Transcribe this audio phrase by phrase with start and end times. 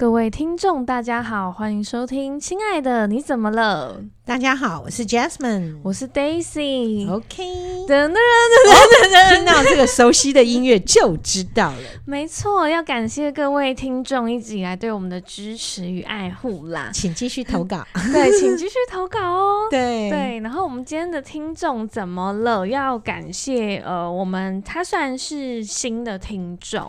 [0.00, 4.00] 各位听众，大家好，欢迎收听《亲爱的你怎么了》。
[4.24, 7.06] 大家好，我是 Jasmine，我是 Daisy。
[7.10, 7.42] OK，
[7.86, 11.78] 噔噔噔噔噔，听到这个熟悉的音乐就知道了。
[12.06, 17.84] 没错，要感谢各位听众一直以来对我们的支持与爱护啦，请继续投稿。
[18.10, 19.66] 对，请继续投稿哦。
[19.70, 22.66] 对对，然后我们今天的听众怎么了？
[22.66, 26.80] 要感谢呃，我们他算是新的听众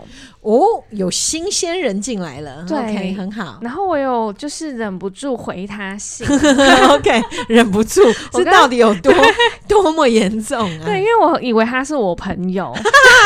[0.41, 2.63] 哦，有新鲜人进来了。
[2.67, 3.59] 对，OK，很好。
[3.61, 6.25] 然后我有就是忍不住回他信。
[6.89, 7.21] OK。
[7.47, 8.01] 忍不住，
[8.31, 9.13] 这到底有多
[9.67, 10.85] 多么严重啊？
[10.85, 12.73] 对，因为我以为他是我朋友，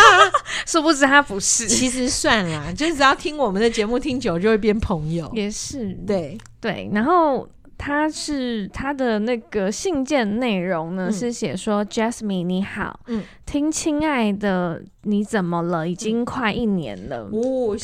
[0.66, 1.68] 殊不知他不是。
[1.68, 5.30] 其实算了，就是只要听我们的节目听久，就会变朋友。
[5.34, 6.90] 也是，对对。
[6.94, 7.48] 然后
[7.78, 15.88] 他是他的那个信件内容呢，嗯、是写说：“Jasmine 你好，嗯，听亲爱的你怎么了？
[15.88, 17.30] 已经快一年了。
[17.32, 17.76] 哦”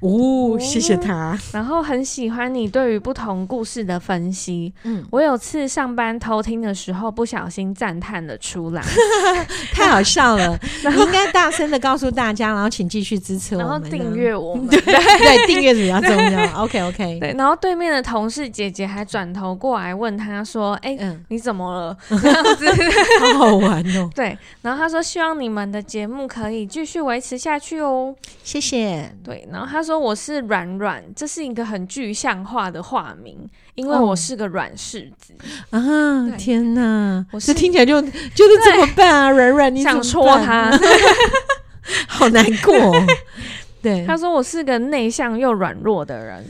[0.00, 1.36] 哦，谢谢他。
[1.52, 4.72] 然后很喜欢你对于不同故事的分析。
[4.84, 8.82] 嗯，我有次上班偷听的时候，不小心赞叹了出来，
[9.72, 10.58] 太好笑了。
[10.88, 14.66] 你应该大声的告诉大家，然后请继续支持我们，然后订阅我们。
[14.70, 16.62] 对对，订阅比较重要。
[16.62, 17.18] OK OK。
[17.20, 20.96] 对，然后对面的同事姐姐还转头过来问他说：“哎，
[21.28, 22.66] 你怎么了？”这样子，
[23.20, 24.08] 好好玩哦。
[24.14, 29.12] 对，然后他说：“希望你们的节目可以继续维持下去哦。”谢谢。
[29.24, 29.98] 对，然后他说。
[30.08, 33.36] 我是软软，这是一个很具象化的化名，
[33.74, 35.34] 因为我是个软柿子、
[35.70, 36.30] 哦、啊！
[36.38, 39.30] 天哪，我是听起来就就是这么办啊！
[39.30, 40.70] 软软，你想戳他，
[42.06, 43.06] 好难过、哦。
[43.82, 46.46] 对，他说我是个内向又软弱的人，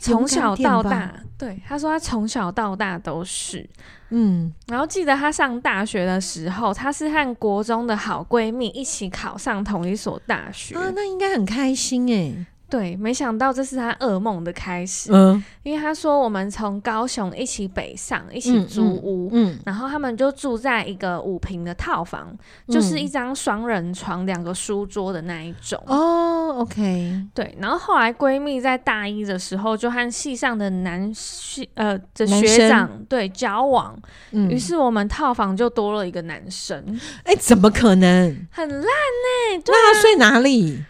[0.00, 3.64] 从小到大，对，他说他从小到大都是。
[4.10, 12.46] 嗯，然后记得他上大学的时候，他是和国中的好闺蜜一起考上同一所大学啊，那应该很开心哎。
[12.70, 15.10] 对，没想到这是他噩梦的开始。
[15.12, 22.28] 嗯，因为他说我们从高雄一起北上，一起租屋，嗯，嗯，然后他们就住在一个五平的套房，
[22.68, 25.82] 嗯，就是一张双人床，两个书桌的那一种。
[25.86, 27.54] 哦，OK，对。
[27.58, 33.98] 然后后来闺蜜在大一的时候就和系上的男系呃的学长对交往，
[34.30, 37.00] 嗯，于是我们套房就多了一个男生。
[37.24, 38.46] 哎，怎么可能？
[38.52, 38.86] 很烂呢？
[39.56, 39.62] 欸。
[39.66, 40.84] 那他睡哪里？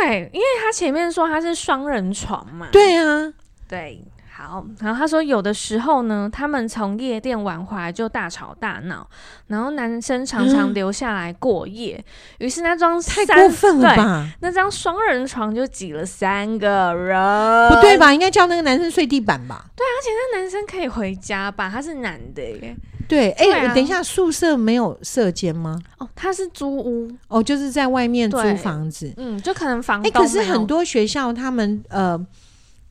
[0.00, 2.68] 对，因为他前面说他是双人床嘛。
[2.72, 3.32] 对啊，
[3.68, 4.02] 对，
[4.34, 4.64] 好。
[4.80, 9.06] 然后他说，有的时候呢，他们从夜店玩回来就大吵大闹，
[9.48, 12.02] 然后男生常常留下来过夜。
[12.38, 14.26] 于、嗯、是那张太过分了吧？
[14.40, 18.14] 那张双人床就挤了三个人，不对吧？
[18.14, 19.66] 应该叫那个男生睡地板吧？
[19.76, 21.68] 对，而且那男生可以回家吧？
[21.70, 22.74] 他是男的耶。
[23.12, 25.78] 对，哎、啊，等一下，宿舍没有舍监吗？
[25.98, 30.10] 哦，他是租屋，哦，就是在外面租房子，嗯，就可能房东。
[30.10, 32.18] 哎，可是很多学校他们呃，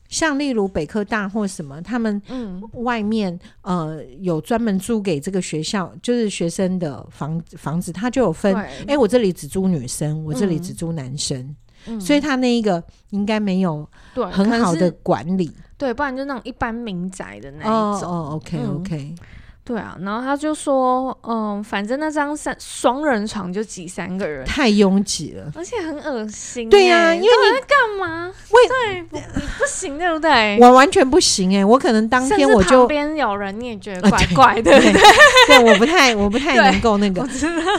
[0.08, 8.54] 像例如北科大或什么，他们嗯，外面呃有专门租给这个学校，就是学生的房房子，他就有分，
[8.86, 11.56] 哎，我这里只租女生，我这里只租男生，
[11.86, 13.84] 嗯、所以他那一个应该没有
[14.30, 15.46] 很好的管理，
[15.76, 17.72] 对，对，不然就那种一般民宅的那一种。
[17.72, 19.14] 哦，哦，OK OK。
[19.18, 19.26] 嗯
[19.64, 26.68] 对啊，然后他就说，嗯，反正那张三双人床就挤三个人，太拥挤了，而且很恶心。
[26.68, 28.32] 对呀、啊，因为你在干嘛？
[28.50, 30.58] 对，不不行，对不对？
[30.60, 35.02] 我完全不行哎、欸，我可能当天我就旁边有人，你也觉得怪怪的，对，对，对，
[35.46, 37.24] 对，我不太，我不太能够那个，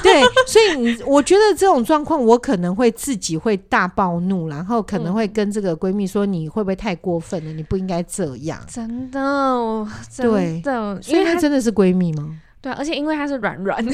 [0.01, 7.51] 对，所以你，我觉得这种状况，我可能会自己会大暴怒，然后可能会跟这个闺蜜说，你会不会太过分了？
[7.51, 11.72] 你不应该这样，真的，真的，对，所以她真的是。
[11.73, 12.39] 闺蜜吗？
[12.61, 13.85] 对，而且因为她是软软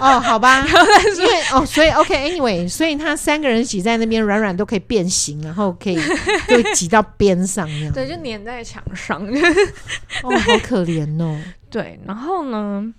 [0.00, 0.64] 哦，好吧，
[1.18, 5.98] 因为哦，所以 OK，Anyway，、okay, 所以他三个人挤在那边，软软都可以变形，然后可以
[6.46, 9.20] 就挤到边上那样，对，就粘在墙上，
[10.22, 11.36] 哦，好可怜哦。
[11.68, 12.94] 对，然后呢，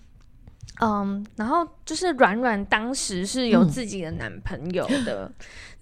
[0.82, 5.26] 嗯，然后就是软软当时是有自己的男朋友的。
[5.26, 5.34] 嗯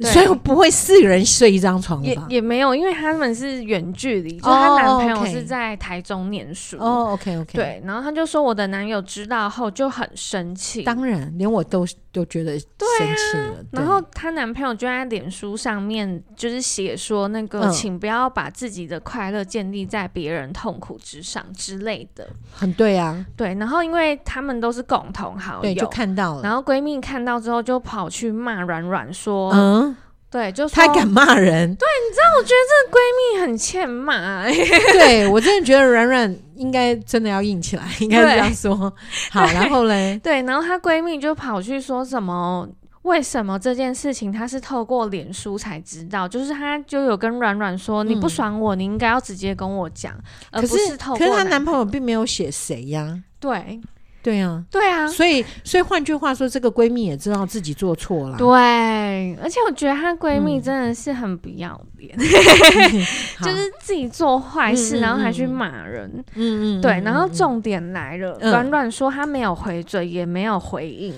[0.10, 2.08] 所以不会四个人睡一张床吧？
[2.08, 6.78] 也也没有，因为他们是远距离，就她男朋友是在台中念书。
[6.80, 7.52] 哦，OK OK。
[7.54, 10.84] 对，然后她就说，我的男友知道后就很生气。
[10.84, 12.68] 当然，连我都都觉得生
[13.00, 13.64] 气了。
[13.72, 22.28] 然后她男朋友就在脸书上面就是写说，那个请不要把自己的快乐建立在别人痛苦之上之类的。
[22.54, 23.54] 很对啊，对。
[23.56, 26.44] 然后因为他们都是共同好友，就看到了。
[26.44, 29.91] 然后闺蜜看到之后就跑去骂软软说，嗯。
[30.32, 31.76] 对，就他敢骂人。
[31.76, 34.46] 对，你知道，我觉得这个闺蜜很欠骂。
[34.94, 38.74] 对，我真的觉得软软应该真的要硬起来，应该这样说。
[39.30, 42.68] 好，然后嘞，对，然后她闺蜜就跑去说什么。
[43.04, 46.28] 为什么这件事情她是透过脸书才知道？
[46.28, 50.14] 就是她就有跟软软说，嗯、你不爽我，你应该要直接跟我讲，
[50.52, 51.18] 而不是透过。
[51.18, 53.20] 可是她男朋友并没有写谁呀？
[53.40, 53.82] 对。
[54.24, 58.38] 对啊，对啊，所以所以换句话说，这个闺蜜也知道自己做错了。
[58.38, 63.06] 对，而且我觉得她闺蜜真的是很不要脸，嗯、
[63.44, 66.24] 就是自己做坏事，嗯、然后还去骂人。
[66.36, 71.14] 嗯嗯，对，然后重点来了，软软、嗯、说她没有回嘴，也没有回应，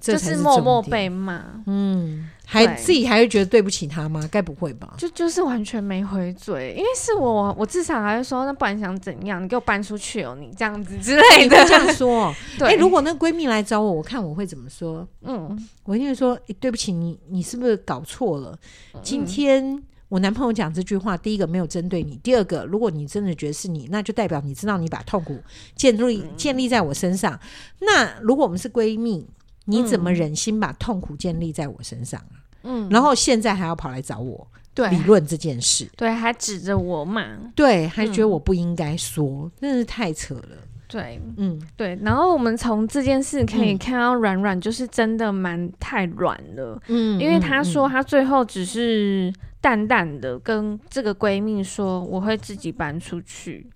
[0.00, 1.42] 就是默默被骂。
[1.66, 2.30] 嗯。
[2.48, 4.26] 还自己还会觉得对不起他吗？
[4.30, 4.94] 该不会吧？
[4.96, 9.42] 就就是完全没回嘴，因为是我，我至少还会说，那不然想怎样？
[9.42, 11.56] 你给我搬出去哦，你这样子之类的。
[11.64, 12.68] 这样说， 对。
[12.68, 15.06] 欸、如果那闺蜜来找我，我看我会怎么说？
[15.22, 18.56] 嗯，我一定会说，欸、对不起，你你是不是搞错了？
[19.02, 25.36] 今天我男朋友讲这句话，第一个没有针对你，第二个，如果你真的觉得是你，那就代表你知道你把痛苦
[25.74, 27.40] 建立建立在我身上。
[27.80, 29.26] 那如果我们是闺蜜？
[29.66, 32.40] 你怎么忍心把痛苦建立在我身上啊？
[32.62, 40.56] 嗯，然后现在还要跑来找我对理论这件事，对，还指着我骂，对，还觉得我不应该说，嗯、真是太扯了。
[40.88, 41.98] 对，嗯，对。
[42.02, 53.68] 然后我们从这件事可以看到，软软就是真的蛮太软了，嗯，因为她说她最后只是淡淡的跟这个闺蜜说，我会自己搬出去。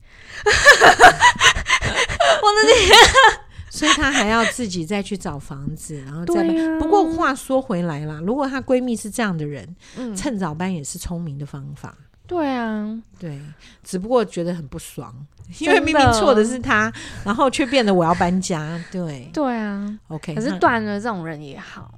[2.43, 2.97] 我的天！
[3.71, 6.43] 所以她还要自己再去找房子，然后再。
[6.43, 11.97] 啊、不过话说回来啦，如果她闺蜜是这样的人，嗯、趁早搬也是聪明的方法。
[12.27, 13.41] 对啊，对，
[13.83, 15.13] 只不过觉得很不爽，
[15.59, 16.93] 因为明明错的是她，
[17.25, 18.81] 然后却变得我要搬家。
[18.93, 19.99] 对，对啊。
[20.09, 21.93] OK，可是断了这种人也好。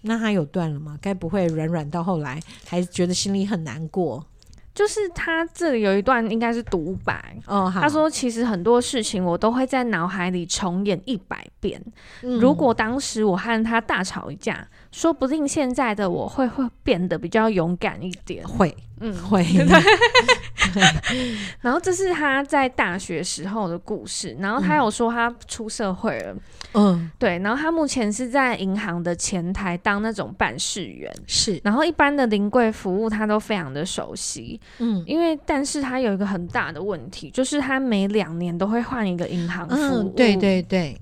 [0.00, 0.98] 那她有断了吗？
[1.00, 4.26] 该不会软软到后来还觉得心里很难过？
[4.74, 11.82] 就是他这里有一段应该是独白，他说其实很多事情我都会在脑海里重演一百遍。
[12.22, 18.46] 如果当时我和他大吵一架，说不定现在的我会会变得比较勇敢一点。
[18.46, 18.76] 会。
[19.04, 19.44] 嗯，会。
[21.60, 24.36] 然后这是他在大学时候的故事。
[24.38, 26.36] 然后他有说他出社会了，
[26.74, 27.36] 嗯，对。
[27.40, 31.60] 然后他目前是在银行的前台当那种办事员，是。
[31.64, 35.02] 然后一般的临柜服务他都非常的熟悉，嗯。
[35.04, 40.96] 因为但是他有一个很大的问题，就是他每两年都会换一个银行服务，嗯，对对对。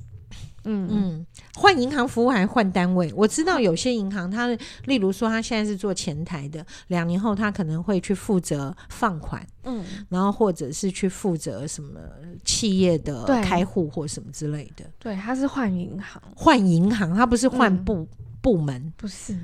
[0.64, 3.12] 嗯嗯，换银行服务还是换单位？
[3.14, 4.48] 我知道有些银行，它
[4.84, 11.98] 例如说，他现在是做前台的，两年后他可能会去负责放款，嗯，然后或者是去负责什么
[12.44, 14.84] 企业的开户或什么之类的。
[14.98, 18.08] 对，他是换银行，换银行，他不是换部、嗯、
[18.40, 19.36] 部门，不是。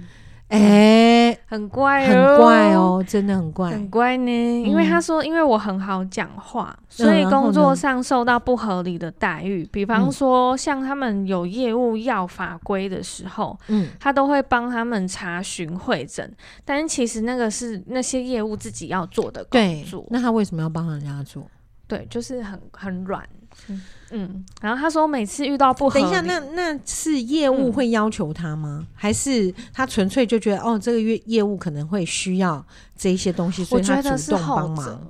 [0.48, 4.62] 哎、欸，很怪，很怪哦，真的很怪，很怪呢。
[4.62, 9.64] 因为他说，因为我很好讲话，嗯、所以工作上受到不合理的待遇。
[9.64, 16.32] 嗯、比方说，像他们有业务要法规的时候，嗯，他都会帮他们查询会诊。
[16.64, 20.06] 但是其实那个是那些业务自己要做的工作。
[20.10, 21.44] 那他为什么要帮人家做？
[21.88, 23.28] 对，就是很很软。
[23.68, 23.82] 嗯。
[24.12, 28.78] 嗯，然后他说每次遇到不合，等一下，那那是业务会要求他吗？
[28.80, 32.64] 嗯、还是他纯粹就觉得哦，这个业业务可能会需要
[32.96, 35.00] 这一些东西，所以他主动帮忙？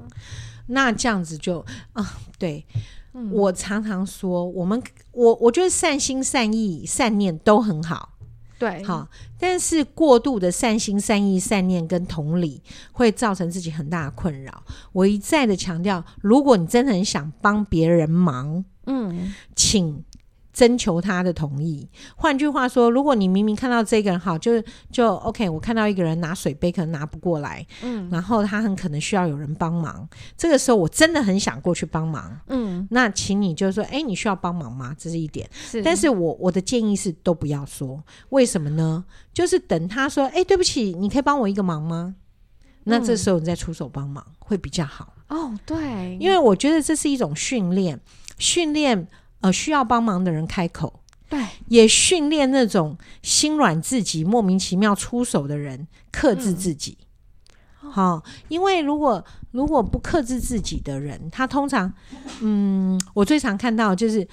[0.69, 1.63] 那这样子就
[1.93, 2.65] 啊，对，
[3.13, 8.15] 嗯、我常常说，我们我我觉得善心、善意、善念都很好，
[8.59, 9.09] 对，好，
[9.39, 14.63] 但是过度的善心、善意、善念跟同理会造成自己很大的困扰。
[14.93, 18.65] 我一再的强调，如果你真的很想帮别人忙。
[18.89, 20.05] 嗯，请
[20.57, 21.87] 征求他的同意。
[22.17, 24.53] 换句话说，如果你明明看到这个人好，就
[24.91, 25.47] 就 OK。
[25.51, 30.09] 我看到一个人拿水杯可能拿不过来，嗯，然后他很可能需要有人帮忙。
[30.35, 34.97] 这个时候我真的很想过去帮忙，嗯，那请你就说，哎，你需要帮忙吗？
[34.99, 35.47] 这是一点。
[35.53, 39.05] 是，但是我我的建议是都不要说，为什么呢？
[39.35, 42.15] 就是等他说，哎，对不起，你可以帮我一个忙吗？
[42.85, 45.13] 那这时候你再出手帮忙会比较好。
[45.29, 48.01] 哦，对，因为我觉得这是一种训练。
[48.39, 49.09] 训练
[49.47, 56.99] 呃需要帮忙的人开口，对，也训练那种心软自己莫名其妙出手的人克制自己。
[57.79, 61.93] 好、嗯哦，因为如果如果不克制自己的人，他通常
[62.41, 64.27] 嗯，我最常看到就是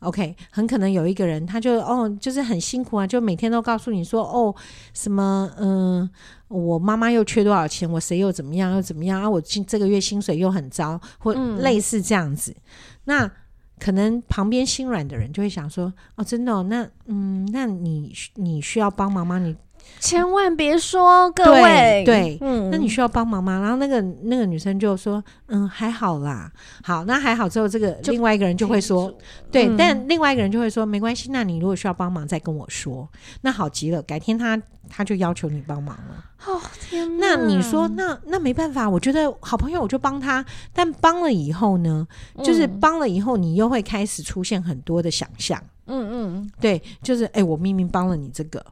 [0.00, 4.54] ，OK，很可能有一个人他就哦，就是很辛苦啊，就每天都告诉你说哦
[4.94, 6.00] 什么嗯。
[6.02, 6.10] 呃
[6.48, 7.90] 我妈妈又缺多少钱？
[7.90, 8.72] 我谁又怎么样？
[8.72, 9.28] 又怎么样啊？
[9.28, 12.52] 我今这个月薪水又很糟，或类似这样子。
[12.52, 12.62] 嗯、
[13.06, 13.30] 那
[13.78, 16.62] 可能旁边心软的人就会想说：“哦，真的、哦？
[16.64, 19.38] 那嗯，那你你需要帮忙吗？
[19.38, 19.54] 你
[20.00, 23.60] 千万别说各位，对，对嗯，那你需要帮忙吗？
[23.60, 26.50] 然后那个那个女生就说，嗯，还好啦。
[26.82, 29.12] 好，那还好之后，这个另外一个人就会说，
[29.50, 33.08] 对，嗯、但另外一个人就会说，没关系，那你如果需要帮忙，再跟我说。
[33.42, 36.24] 那好极了，改天他他就要求你帮忙了。
[36.46, 42.06] 哦天哪，那你说，那那没办法，我觉得好朋友我就帮他，但帮了以后呢，
[42.44, 45.62] 就是帮了以后，你又会开始出现很多的想象。
[45.86, 48.64] 嗯嗯，对，就是哎、欸，我明明帮了你这个。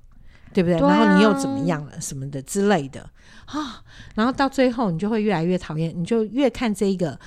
[0.53, 0.79] 对不对？
[0.79, 2.01] 然后你又怎么样了？
[2.01, 3.01] 什么的之类的
[3.47, 3.83] 啊？
[4.15, 7.19] 然后到最后，你就会越来越讨厌，你就越看这一个，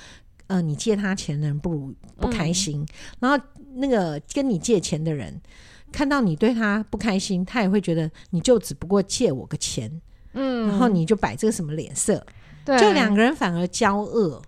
[0.46, 2.80] 呃，你借他钱的人不如不开心。
[2.80, 2.88] 嗯、
[3.20, 5.38] 然后那个跟你借钱的人，
[5.92, 9.90] 看到你对他不开心，他也会觉得你就只不过借我个钱，
[10.34, 12.24] 嗯，然后你就摆这个什么脸色？
[12.64, 14.42] 对，就两个人反而交恶，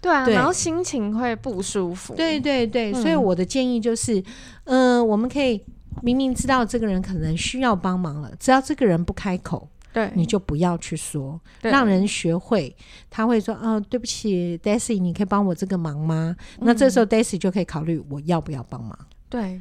[0.00, 2.14] 对啊，对，然后心情会不舒服。
[2.14, 4.20] 对对对，嗯、所以我的建议就是，
[4.64, 5.62] 嗯、呃，我们可以。
[6.02, 12.76] 明明知道这个人可能需要帮忙了，只要这个人不开口，对，你就不要去说，对让人学会。
[13.08, 18.96] 他会说：“哦，对不起，Daisy，你可以帮我这个忙吗？”嗯、那这时候 Daisy 就可以考虑我要不要帮忙。
[19.30, 19.58] 对，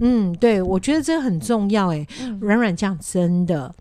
[0.00, 1.92] 嗯，对，我觉得这很重要。
[1.92, 2.06] 哎，
[2.40, 3.74] 软软这样真的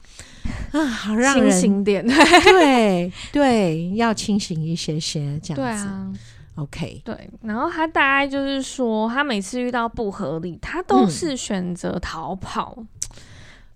[0.72, 2.06] 啊，好让人清醒点。
[2.06, 5.56] 对 对，要清醒一些些，这样子。
[5.56, 6.14] 对啊。
[6.56, 12.88] OK，对，然后他大概就是说，他每次遇到不合理，他都是选择逃跑，嗯、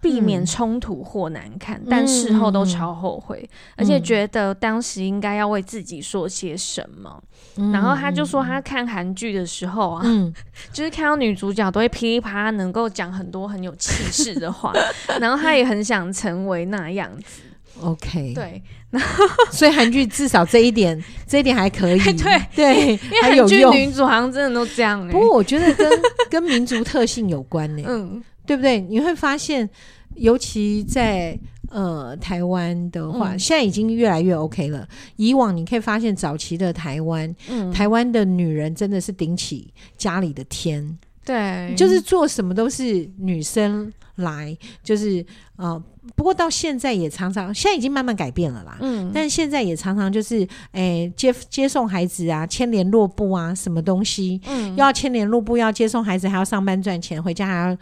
[0.01, 7.21] 避免冲突或难看，嗯、但事后都超后悔，嗯、而且觉得当时应该要为自己说些什么。
[7.57, 10.33] 嗯、然后他就说，他看韩剧的时候啊，嗯、
[10.71, 14.71] 就是看到女主角都会噼里啪啦，能够讲很多很有气势的话，
[15.19, 17.41] 然后他也很想成为那样子。
[17.81, 18.61] OK，对。
[18.89, 21.99] 然 后所以韩剧至少这一点，这一点还可以。
[21.99, 25.07] 对对，因为韩剧女主好像真的都这样。
[25.09, 25.89] 不过我觉得跟
[26.29, 28.81] 跟民族特性有关呢，嗯，对不对？
[28.81, 29.69] 你会发现，
[30.15, 31.37] 尤其在
[31.69, 34.87] 呃台湾的话，现在已经越来越 OK 了。
[35.17, 37.35] 以往你可以发现，早期的台湾，
[37.71, 45.23] 台湾的女人真的是顶起家里的天，对，就是做什么都是女生来，就是
[45.57, 45.79] 呃。
[46.15, 48.79] 不过到现在也常常，现在已经慢慢改变了啦。
[48.81, 50.41] 嗯，但是现在也常常就是，
[50.71, 57.77] 哎、欸，接接送孩子啊，牵联络布啊，什么东西，嗯，又要牵联络布，要接送孩子，还要上班赚钱，回家还要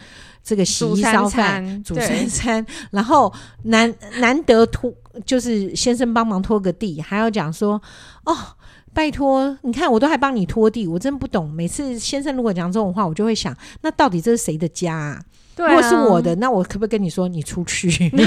[0.47, 3.31] 这个洗衣烧饭、煮三餐，然后
[3.63, 4.89] 难难得拖，
[5.25, 7.81] 就是先生帮忙拖个地，还要讲说，
[8.23, 8.33] 哦，
[8.93, 11.51] 拜托，你看我都还帮你拖地，我真不懂。
[11.51, 15.21] 每次先生如果讲这种话，我就会想，那到底这是谁的家啊？
[15.53, 17.89] 对啊，如果是我的，那我可不可以跟你说，你出去？
[17.89, 18.25] 对 对，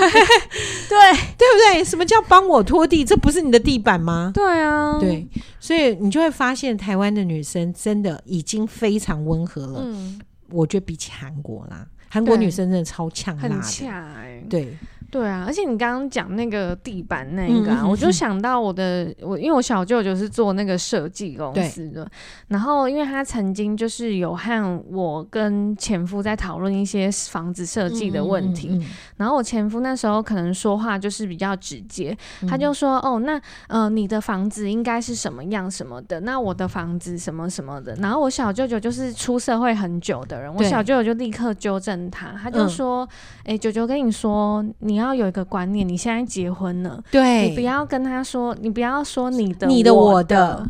[1.39, 1.83] 对不对？
[1.83, 3.03] 什么叫帮我拖地？
[3.03, 4.31] 这不是你的地板吗？
[4.35, 5.27] 对啊，对，
[5.59, 9.81] 所以你就会发现，台湾的女生真的已经非常温和了。
[9.83, 14.77] 嗯，我觉得比起韩国啦，韩国女生真的超呛辣的，很呛欸，对。
[15.11, 22.09] 对啊，而且你刚刚讲那个地板那个啊，我就想到我的我，因为我小舅舅是做那个设计公司的，
[22.47, 28.87] 然后因为他曾经就是有和我跟前夫在讨论一些房子设计的问题，嗯嗯嗯，
[29.17, 43.05] 然后我前夫那时候可能说话就是比较直接，嗯、他就说哦，那呃你的房子应该是什么样什么的，那我的房子什么什么的，然后我小舅舅就是出社会很久的人，我小舅舅就立刻纠正他，他就说，
[43.43, 45.00] 哎、嗯，舅舅跟你说你。
[45.01, 50.69] 你要有一个观念，你现在结婚了，对，你不要跟他说，你不要说你的、你的、我的，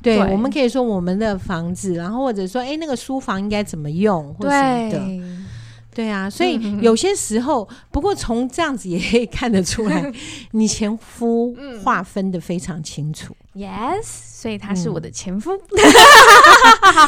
[0.00, 0.32] 对，对。
[0.32, 5.22] 我们可以说我们的房子，然后或者说，哎，那个书房应该怎么用，或什么的，
[5.92, 10.12] 对，啊，所以有些时候，嗯、不过从这样子也可以看得出来，
[10.52, 13.36] 你前夫划分的非常清楚。
[13.56, 15.50] Yes，所以他是我的前夫。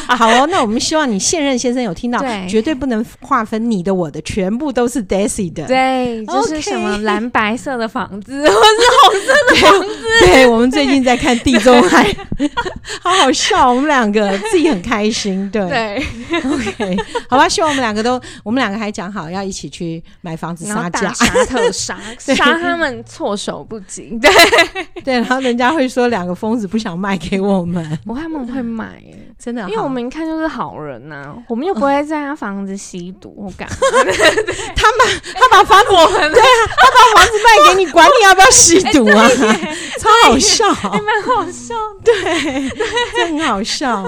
[0.05, 5.65] 好哦，那我们希望你现任先生有听到，绝对不能划分你的我的，全部都是 Daisy 的。
[5.65, 10.05] 对，就是什么蓝白色的房子，或是红色的房子。
[10.25, 12.13] 对，我们最近在看地中海，
[13.01, 15.49] 好好笑，我们两个自己很开心。
[15.51, 16.05] 对对
[16.39, 16.97] ，OK，
[17.29, 24.19] 好吧，希望我们两个都，我们两个还讲好要一起去买房子杀价，杀特杀， 杀他们措手不及。
[24.21, 24.29] 对
[25.01, 26.35] 对，然后人家会说两个。
[26.41, 29.01] 疯子不想卖给我们，我看他们会买，
[29.43, 33.75] 真的，因为我们一看就是好人呐，我们又不会在他房子吸毒， 我干嘛？
[34.75, 35.05] 他把
[35.39, 35.89] 他把房子，
[36.29, 39.27] 对啊，他把房子卖给你，管你要不要吸毒啊？
[39.99, 42.13] 超好笑，还蛮好笑，对，
[43.13, 44.03] 这很好笑，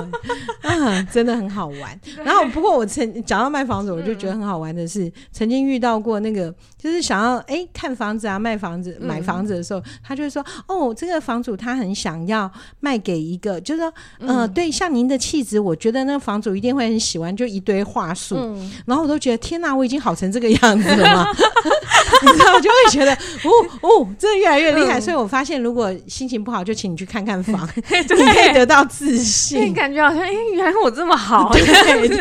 [0.62, 2.00] 嗯， 真的很好玩。
[2.24, 12.14] 然后不过我曾讲到卖房子，我就觉得很好玩的是，曾经遇到过那个，就是想要哎看房子啊，卖房子、买房子的时候，他就会说，哦，这个房主他很想。
[12.28, 12.50] 要
[12.80, 21.28] 卖给一个，就是说，呃，对，像您的气质，我觉得那个房主一定会很喜欢，就一堆话术，嗯、然后我都觉得天哪，我已经好成这个样子了吗？
[22.22, 23.52] 你知道，我就会觉得，哦
[23.82, 25.00] 哦，真的越来越厉害。
[25.00, 31.64] 嗯、所以我发现，如果心情不好，就请你去看看房， 对你可以得到自信，感觉好像，哎，原来我这么好， 对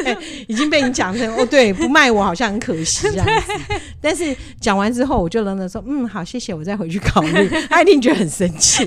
[0.03, 0.17] 对，
[0.47, 3.53] 已经被你讲成，哦，对，不卖我好像很可惜这样子。
[4.01, 7.51] 但是讲完之后，我就冷冷说，嗯，好，谢谢，我再回去考虑。
[7.69, 8.87] 他一定觉得很生气。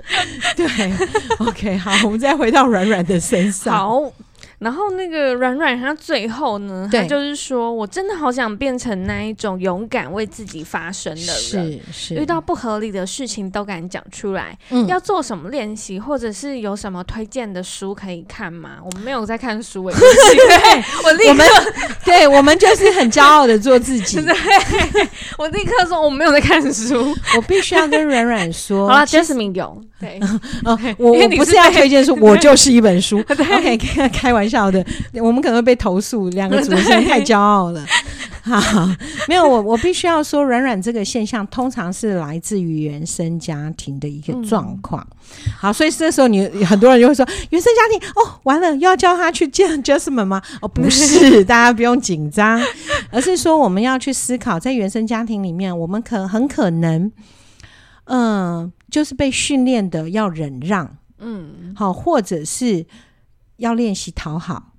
[0.56, 0.92] 对
[1.38, 3.74] ，OK，好，我们再回到软软的身上。
[3.74, 4.12] 好。
[4.62, 14.56] 然后那个软软，他最后呢，他就是说，我真的好想变成那一种勇敢为自己发声的人，是是，遇到不合理的事情都敢讲出来。
[14.70, 18.76] 嗯，要做什么练习，或者是有什么推荐的书可以看吗？
[18.84, 19.96] 我们没有在看书，对，
[21.04, 21.44] 我立刻，
[22.06, 24.20] 对我们就是很骄傲的做自己。
[24.22, 24.32] 对，
[25.38, 30.20] 我立刻说我没有在看书，我必须要跟软软说，好了，Jasmine 有，对，
[30.64, 33.76] 哦，我我不是要推荐书，我就是一本书，OK，
[34.08, 34.51] 开玩笑。
[34.52, 34.84] 笑的，
[35.22, 37.84] 我们可能会被投诉，两个主持人太骄傲了。
[38.44, 38.88] 好，
[39.28, 45.06] 没有我，我必须要说，软软这个现象通常是来自于原生家庭的一个状况。
[45.46, 50.42] 嗯、好，所以这时候你很多人就会说，原生家庭哦，完了又要叫他去见 Jasmine 吗？
[50.60, 52.60] 哦，不是，大家不用紧张，
[53.12, 57.12] 而是说我们要去思考，在原生家庭里面，我们可很可能，
[58.06, 58.20] 嗯、
[58.56, 62.84] 呃，就是被训练的要忍让，嗯，好，或者是。
[63.56, 64.70] 要练习讨好。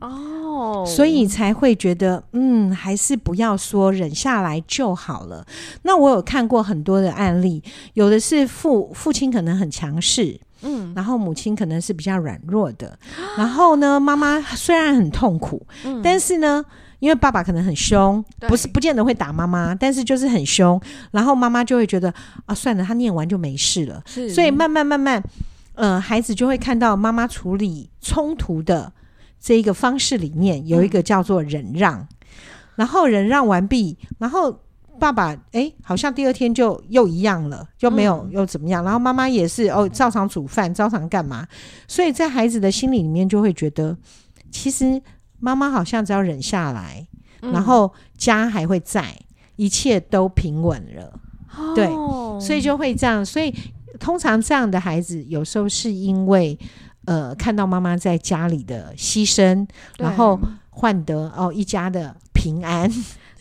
[0.00, 5.46] 哦，所以才会觉得嗯，还是不要说忍下来就好了。
[5.82, 7.62] 那我有看过很多的案例，
[7.92, 12.98] 有的是父父亲可能很强势，嗯，然后母亲可能是比较软弱的，
[13.36, 16.64] 然后呢，妈妈虽然很痛苦，嗯，但是呢，
[17.00, 22.10] 因为爸爸可能很凶，不是不见得会打妈妈，但是就是很凶，然后妈妈就会觉得
[22.46, 25.22] 啊，算了，他念完就没事了，所以慢慢慢慢。
[25.80, 28.92] 呃，孩子就会看到妈妈处理冲突的
[29.40, 32.08] 这一个方式里面有一个叫做忍让，嗯、
[32.74, 34.60] 然后忍让完毕，然后
[34.98, 41.48] 爸爸哎，好像第二天就又一样了，就没有又怎么样，嗯、然后妈妈也是哦，照常煮饭，照常干嘛，
[41.88, 43.96] 所以在孩子的心里里面就会觉得，
[44.50, 45.00] 其实
[45.38, 47.08] 妈妈好像只要忍下来，
[47.40, 49.16] 嗯、然后家还会在，
[49.56, 51.18] 一切都平稳了，
[51.56, 51.86] 哦、对，
[52.38, 53.54] 所以就会这样，所以。
[53.98, 56.58] 通常这样的孩子，有时候是因为，
[57.06, 59.66] 呃，看到妈妈在家里的牺牲，
[59.98, 60.38] 然后
[60.70, 62.90] 换得哦一家的平安，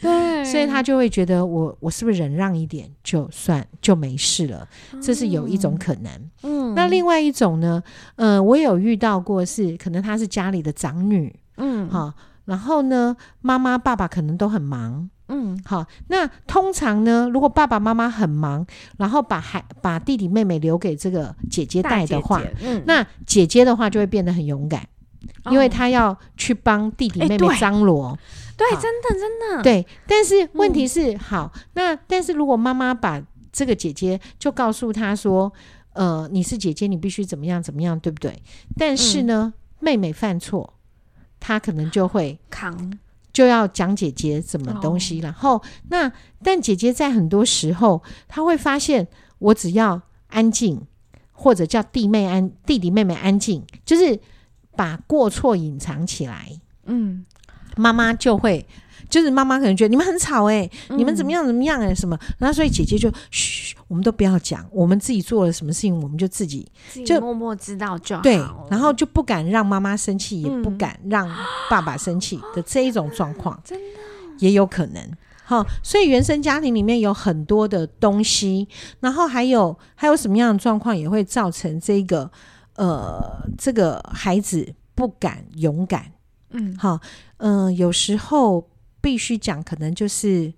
[0.02, 4.68] 对， 所以他就会觉得我我是不是忍让一点就算就没事了？
[5.02, 6.12] 这是有一种可能。
[6.44, 7.82] 嗯，那另外一种呢？
[8.16, 12.14] 呃，我有遇到过是，可能她是家里的长女，嗯，好，
[12.46, 15.10] 然后呢，妈妈爸爸可能都很忙。
[15.30, 15.86] 嗯，好。
[16.08, 18.66] 那通常呢，如果爸爸妈妈很忙，
[18.98, 24.82] 然后把孩把弟弟妹妹留给这个姐姐带的话，姐姐嗯，那姐姐的话就会变得很勇敢，
[25.46, 28.18] 哦、因为她要去帮弟弟妹妹张罗。
[28.58, 29.64] 对，好真的真的。
[29.64, 33.22] 对，但是问题是，嗯、好，那但是如果妈妈把
[33.54, 35.52] 这个姐姐就告诉她说，
[35.94, 38.42] 呃，你是姐姐，你必须怎么样怎么样，对不对？
[38.78, 40.74] 但是呢，嗯、妹妹犯错，
[41.40, 43.00] 她可能就会扛。
[43.32, 46.12] 就要讲姐姐什么东西，哦、然后那
[46.44, 49.08] 但姐姐在很多时候，她会发现
[49.40, 50.82] 我只要安静，
[51.32, 54.20] 或者叫弟妹安弟弟妹妹安静，就是
[54.76, 57.26] 把过错隐藏起来，嗯，
[57.76, 58.66] 妈妈就会。
[59.10, 66.66] 就是妈妈可能觉得你们很吵哎、你们怎么样怎么样哎、欸、什么，然后所以姐姐就嘘，我们都不要讲，我们自己做了什么事情，我们就自己
[67.06, 68.22] 就默默知道就好。
[68.22, 68.36] 对，
[68.70, 71.28] 然后就不敢让妈妈生气，嗯、也不敢让
[71.70, 73.86] 爸爸生气的这一种状况，真的
[74.38, 75.02] 也有可能。
[75.44, 78.68] 好，所以原生家庭里面有很多的东西，
[79.00, 82.30] 然后还有还有什么样的状况也会造成这个
[82.76, 86.12] 呃这个孩子不敢勇敢。
[86.52, 87.00] 嗯，好，
[87.38, 88.68] 嗯、呃，有时候。
[89.02, 90.54] 必须讲，可能就是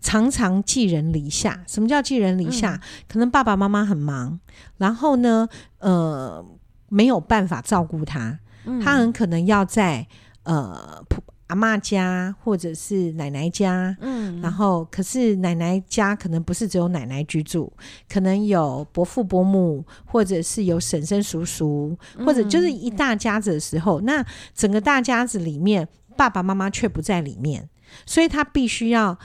[0.00, 1.62] 常常寄人篱下。
[1.68, 2.74] 什么叫寄人篱下？
[2.74, 4.40] 嗯、可能爸爸妈妈很忙，
[4.78, 6.44] 然后呢，呃，
[6.88, 10.04] 没有办法照顾他，嗯、他很可能要在
[10.42, 11.04] 呃
[11.46, 17.72] 阿妈家或者是奶奶家，嗯，然后可是奶奶家可能不是只有奶奶居住，
[18.08, 25.86] 可能有伯父伯母，或者是有婶婶叔叔，或者就是一大家子的时候，嗯、那整个大家子里面。
[26.22, 27.68] 爸爸妈妈却不在里面，
[28.06, 29.18] 所以他必须要，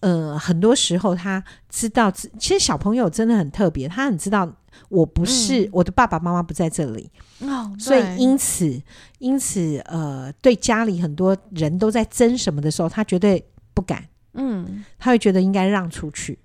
[0.00, 4.50] 呃，很多时候他知道，其实小朋友真的很特别，他很知道
[4.88, 7.10] 我不是、嗯、我的爸爸妈妈不在这里，
[7.40, 8.82] 哦，所以因此
[9.18, 16.38] 因此呃，对家里很多人都在争什么的时候，他绝对不敢，嗯，他会觉得应该让出去，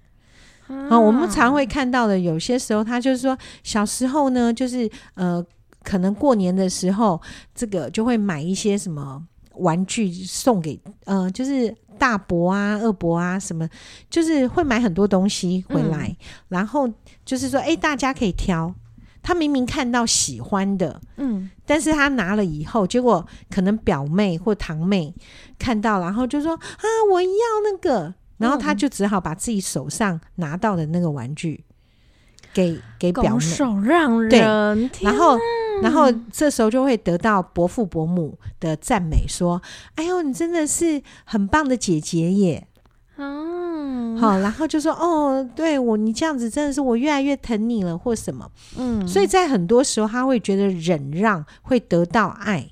[0.67, 5.43] 啊，我们常会看到的，有些时候他就是说，小时候呢，就是呃，
[5.83, 7.21] 可能过年的时候，
[7.53, 9.23] 这个就会买一些什么
[9.57, 13.67] 玩具送给呃，就是大伯啊、二伯啊什么，
[14.09, 16.15] 就是会买很多东西回来，嗯、
[16.49, 16.89] 然后
[17.23, 18.73] 就是说，哎，大家可以挑。
[19.27, 25.11] 他明明看到喜欢的，嗯，但是他拿了以后，结果可能表妹或堂妹
[25.57, 27.27] 看到，然后就说啊，我要
[27.63, 31.63] 那个，然后他就只好把自己手上拿到的那个玩具
[32.53, 35.35] 给给表妹，拱手让人，对，然后
[35.81, 39.61] 然后这时候就会得到伯父伯母的赞美，说，
[39.95, 42.67] 哎呦，你真的是很棒的姐姐耶。
[43.17, 52.69] 嗯，好，然后就说哦，对我，你这样子真的是我越来越疼你了，或什么，嗯，所以在很多时候他会觉得忍让会得到爱，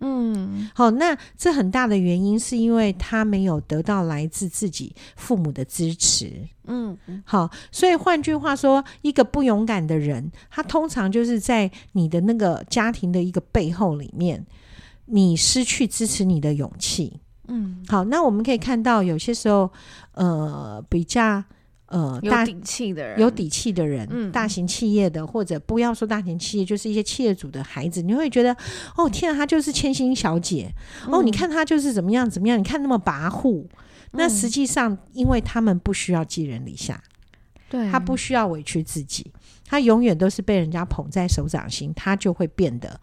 [0.00, 6.32] 嗯，好，那这很大的原因是因为他没有得到来自自己父母的支持，
[6.66, 14.46] 嗯，好，所以换句话说，一个不勇敢的人，他通常就是在你的那个家庭的一个背后里面，
[15.06, 17.20] 你失去支持你的勇气。
[17.48, 19.70] 嗯，好，那我们可以看到，有些时候，
[20.12, 21.42] 呃，比较
[21.88, 28.56] 呃有底气的人，有底气的人，嗯，大型企业的，或者不要说大型企业，就是一些企业主的孩子，你会觉得，
[28.96, 30.72] 哦，天啊，她就是千金小姐，
[31.06, 33.68] 嗯、哦，你看她就是怎么样怎么样，你看那么跋扈，嗯、
[34.12, 37.02] 那实际上，因为他们不需要寄人篱下，
[37.68, 39.32] 对，他不需要委屈自己，
[39.64, 43.00] 他永远都是被人家捧在手掌心，他就会变得。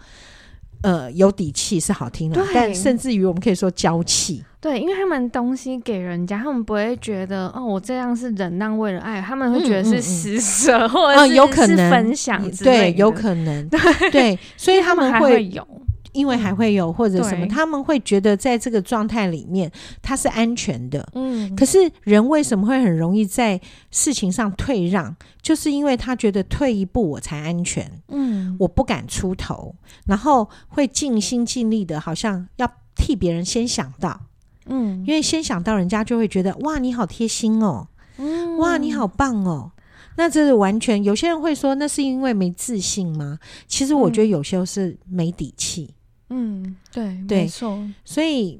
[0.85, 4.43] 呃，有底气是好听的，但甚至于我们可以说娇气。
[4.61, 12.77] 对，因为他们东西给人家，他们不会觉得哦，我这样是忍让为了爱，他们会觉得是施舍，嗯嗯嗯或者是、呃、有可能是分享之类的。
[12.77, 13.67] 对，有可能。
[13.69, 15.67] 对对，所以他们会，会有。
[16.15, 19.69] 因为还会有或者什么，他们会觉得在这个状态里面
[20.01, 21.07] 他是安全的。
[21.13, 23.59] 嗯，可是人为什么会很容易在
[23.91, 25.15] 事情上退让？
[25.41, 27.91] 就是因为他觉得退一步我才安全。
[28.07, 29.75] 嗯，我不敢出头，
[30.05, 34.21] 然后会尽心尽力的，好像要替别人先想到。
[34.67, 37.89] 嗯，因为先想到人家就会觉得哇，你好贴心哦。
[38.17, 39.73] 嗯，哇，你好棒哦。
[40.17, 43.37] 那这是完全有些人会说，那是因为没自信吗？
[43.67, 45.93] 其实我觉得有些是没底气。
[46.29, 47.79] 嗯，对，对，没错。
[48.03, 48.59] 所以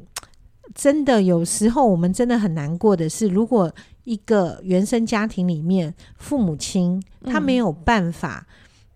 [0.73, 3.73] 真的有时候我们真的很难过的是，如果
[4.03, 8.45] 一个原生家庭里面父母亲他没有办法，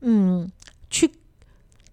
[0.02, 0.52] 嗯，嗯，
[0.90, 1.12] 去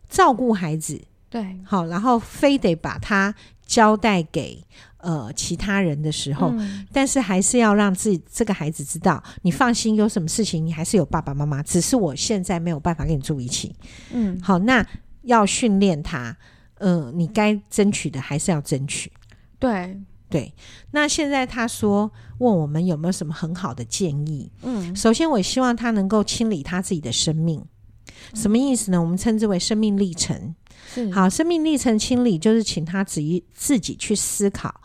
[0.09, 3.35] 照顾孩子，对，好，然后非得把他
[3.67, 4.63] 交代给
[4.99, 13.75] 呃其他人的时候，嗯，但是还是要让自己这个孩子知道，你放心，有什么事情你还是有爸爸妈妈，只是我现在没有办法跟你住一起。
[14.13, 14.87] 嗯，好，那
[15.23, 16.37] 要训练他。
[16.79, 19.13] 嗯、呃，你该争取的还是要争取。
[19.59, 20.53] 对对，
[20.91, 24.51] 那现在他说问我们有没有什么很好的建议？
[24.63, 27.65] 嗯，首先我希望他能够清理他自己的生命，
[28.07, 29.01] 嗯、什么意思呢？
[29.01, 30.55] 我们称之为生命历程。
[30.93, 34.81] 是好，生命历程清理就是请他自己自己去思考，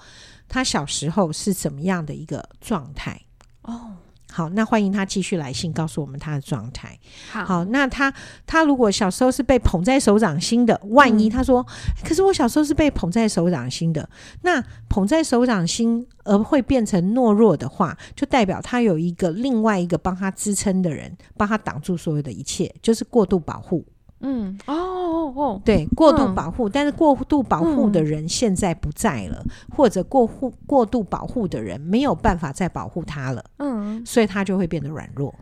[0.48, 3.20] 他小时候是怎么样的一个状态。
[3.64, 3.98] 哦。
[4.32, 6.98] 好，那欢迎他继续来信告诉我们他的状态。
[7.30, 8.12] 好，好，那他
[8.48, 14.10] 他如果小时候是被捧在手掌心的，万一他说，嗯、可是我小时候是被捧在手掌心的，
[14.44, 23.86] 那捧在手掌心而会变成懦弱的话，就代表他有一个另外一个帮他支撑的人，帮他挡住所有的一切，就是过度保护。
[24.22, 35.34] 嗯，哦哦哦，对，过度保护，嗯、但是过度保护的人现在不在了，嗯、或者过护过度保护的人没有办法再保护他了，嗯，所以他就会变得软弱，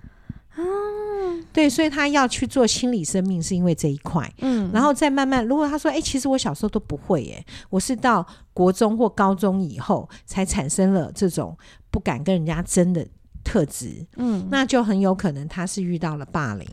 [0.57, 11.57] 嗯，对，所以他要去做心理生命，是因为这一块，嗯，然后再慢慢，如果他说，哎、欸，其实我小时候都不会，耶，我是到国中或高中以后才产生了这种
[11.91, 13.05] 不敢跟人家争的
[13.43, 16.67] 特质，嗯，那就很有可能他是遇到了霸凌。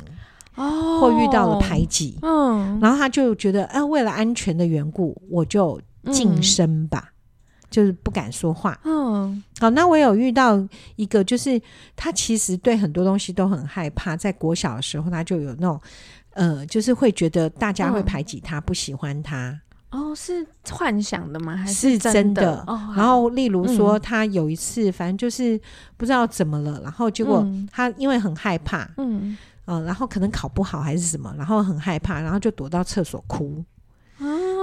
[0.56, 7.14] 哦，或遇到了排挤，嗯，然后他就觉得，哎、呃，为了安全的缘故，我就噤声吧，嗯、
[7.70, 8.78] 就是不敢说话。
[8.84, 10.60] 嗯，好，那我有遇到
[10.96, 11.60] 一个，就是
[11.94, 15.80] 他其实对很多东西都很害怕，在国小的时候，他就有那种，
[16.32, 19.60] 呃，就是会觉得大家会排挤他，嗯、不喜欢他。
[19.90, 21.56] 哦，是幻想的吗？
[21.56, 22.62] 还是真的？
[22.66, 25.58] 哦，然后，例如说，他有一次，反正就是
[25.96, 29.36] 不知道怎么了，嗯、然后结果他因为很害怕，嗯。
[29.66, 33.64] 嗯，然后可能考不好还是什么，然后很害怕，然后就躲到厕所哭。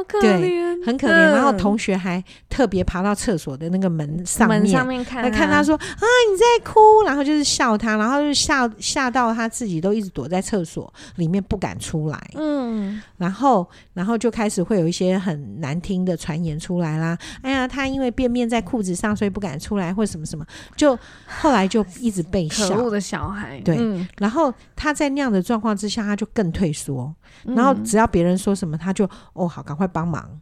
[0.03, 1.11] 啊，可怜，很可怜。
[1.11, 12.31] 然后同学还特别爬到厕所的那个门上面，上面看他，看他说啊你在哭，然后就是笑他，然后就吓吓到他自己都一直躲在厕所里面不敢出来。
[12.35, 17.17] 嗯，然后然后就开始会有一些很难听的传言出来啦。
[17.41, 20.97] 哎呀，他因为便便在裤子上，所以不敢出来，或什么什么，就
[21.41, 22.69] 后来就一直被笑。
[22.69, 23.77] 可恶的小孩，对。
[23.79, 27.13] 嗯、然后他在那样的状况之下，他就更退缩。
[27.43, 30.41] 然后只要别人说什么，他就哦好，赶快帮忙。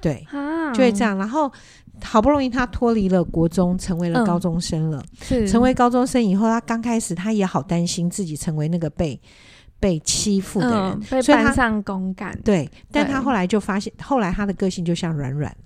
[0.00, 1.16] 对，啊、就会这样。
[1.16, 1.50] 然后
[2.02, 5.02] 好不容易他脱离了国中，成为了高中生了。
[5.30, 9.18] 嗯、成为高中生以后，他刚开始他也好担心自己成为那个被
[9.80, 12.38] 被欺负的人，嗯、被班上公干。
[12.44, 15.56] 对，但他后来就发现，后来他的个性就像软软了。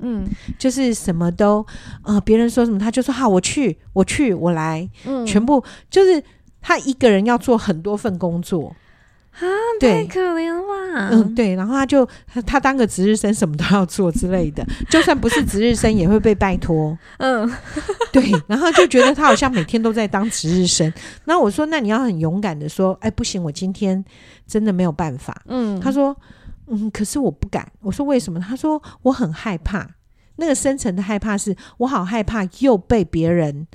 [0.00, 0.26] 嗯，
[0.58, 1.64] 就是什么都
[2.02, 4.88] 呃，别人说什么他就说好，我去，我去，我来。
[5.04, 6.20] 嗯，全部就是
[6.60, 8.74] 他一个人要做很多份工作。
[9.38, 9.44] 啊，
[9.78, 11.08] 太可怜了吧！
[11.12, 16.96] 嗯，对，然后他就他，他当个值日生，什么都要做之类的，就算不是值日生，也会被拜托。
[17.18, 17.46] 嗯，
[18.10, 20.90] 对，然后就觉得他好像每天都在当值日生。
[21.26, 24.02] 那我说，那你要很勇敢的说，哎，不行，我今天
[24.46, 25.42] 真的没有办法。
[25.46, 26.16] 嗯，他说，
[26.68, 27.70] 嗯，可是我不敢。
[27.80, 28.40] 我说为什么？
[28.40, 29.86] 他说我很害怕，
[30.36, 33.66] 那个深层的害怕是我好害怕又被别人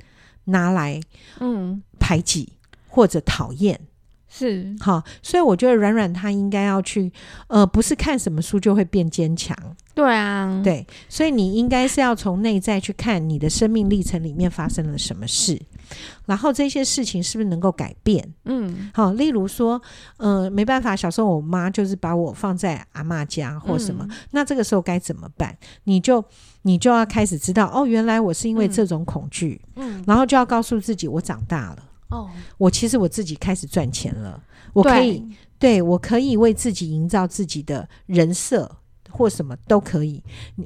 [0.46, 1.00] 拿来
[1.38, 2.54] 嗯排挤
[2.88, 3.78] 或者讨厌。
[4.34, 7.12] 是好，所以我觉得软软他应该要去，
[7.48, 9.54] 呃，不是看什么书就会变坚强。
[9.94, 15.60] 对啊，对，所以你应该是要从内在去看你的生命历程里面发生了什么事，
[16.24, 18.26] 然后这些事情是不是能够改变？
[18.46, 19.78] 嗯，好，例如说，
[20.16, 25.54] 呃，没办法，小时候我妈就是把我放在阿嬷家或什么，嗯、那这个时候该怎么办？
[25.84, 26.24] 你就
[26.62, 31.84] 你就要开始知道，哦，原来我是因为这种恐惧，嗯，然后就要告诉自己，我长大了。
[32.12, 34.40] 哦，我其实我自己开始赚钱了，
[34.72, 35.18] 我可以，
[35.58, 38.70] 对，对，我可以为自己营造自己的人设。
[39.14, 40.22] 或什么都可以，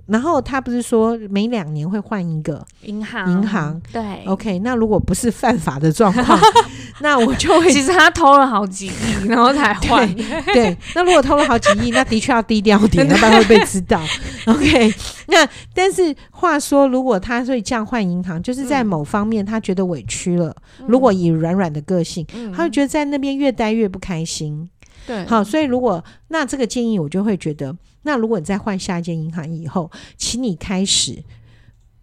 [0.06, 3.28] 然后他不是说每两年会换一个银行？
[3.28, 4.60] 银行对，OK。
[4.60, 6.38] 那如果不是犯法的状况，
[7.00, 7.70] 那我就会。
[7.72, 10.06] 其实他偷了好几亿，然后才换。
[10.52, 14.00] 对，那如果偷了好几亿，那的确要低调点， 要不然会被知道。
[14.46, 14.92] OK。
[15.28, 20.54] 那但是话说，如果他会这样换银行，就是在某方面他觉得委屈了。
[20.78, 24.68] 嗯、如果以软软的个性，嗯、他会觉得在那边越待越不开心。
[25.06, 31.22] 对，好，所以如果那这个建议，我就会觉得，那如果你再换下一间银行以后，请你开始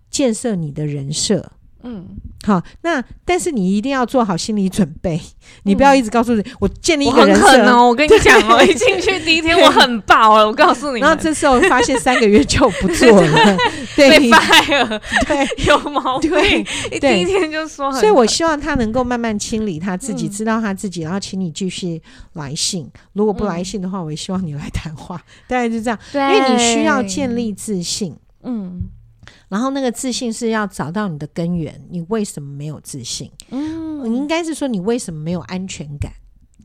[0.09, 1.51] 建设你的人设。
[1.85, 2.07] 嗯，
[2.45, 5.19] 好，那但是你一定要做好心理准备，
[5.63, 7.87] 你不要一直告诉你我建立一个人设哦。
[7.91, 11.01] 我跟你讲哦，一进去第一天我很爆了，我告诉你。
[11.01, 13.57] 然后这时候发现三个月就不做了，
[13.97, 16.31] 被 fire 了，对，有毛病。
[16.31, 17.91] 对，第一天就说。
[17.91, 22.01] 所以我希望他能够慢慢清理他自己，知道他自己，然后请你继续
[22.33, 22.89] 来信。
[23.11, 25.17] 如果不来信的话，我也希望你来谈话。
[25.47, 28.15] 大概就这样，因为你需要建立自信。
[28.43, 28.83] 嗯。
[29.53, 33.31] 然后那个自信是要找到你的根源，你为什么没有自信？
[33.51, 36.11] 嗯，你应该是说你为什么没有安全感？